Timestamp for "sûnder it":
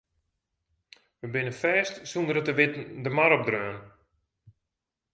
2.09-2.45